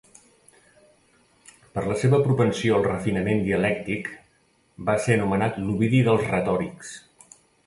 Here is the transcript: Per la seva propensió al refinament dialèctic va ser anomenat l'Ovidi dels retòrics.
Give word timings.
Per 1.75 1.83
la 1.91 1.97
seva 2.03 2.19
propensió 2.27 2.77
al 2.79 2.87
refinament 2.87 3.45
dialèctic 3.49 4.09
va 4.89 4.97
ser 5.05 5.19
anomenat 5.19 5.61
l'Ovidi 5.67 6.03
dels 6.11 6.27
retòrics. 6.35 6.97